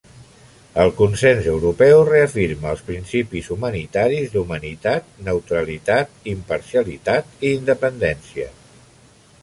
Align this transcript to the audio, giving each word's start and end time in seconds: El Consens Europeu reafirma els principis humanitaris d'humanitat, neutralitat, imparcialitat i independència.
El 0.83 0.91
Consens 0.99 1.49
Europeu 1.51 2.01
reafirma 2.07 2.71
els 2.71 2.81
principis 2.87 3.51
humanitaris 3.57 4.33
d'humanitat, 4.37 5.13
neutralitat, 5.29 6.17
imparcialitat 6.33 7.43
i 7.47 7.55
independència. 7.61 8.51